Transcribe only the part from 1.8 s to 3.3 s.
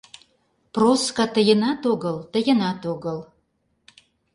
огыл, тыйынат огыл.